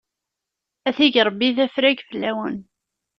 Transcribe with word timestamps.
A 0.87 0.89
t-ig 0.95 1.15
Ṛebbi 1.27 1.49
d 1.55 1.57
afrag 1.65 1.97
fell-awen! 2.09 2.57